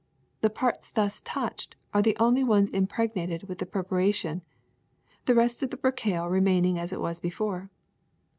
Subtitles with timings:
[0.39, 4.41] The parts thus touched are the only ones impregnated with this preparation,
[5.25, 7.69] the rest of the percale remaining as it was before.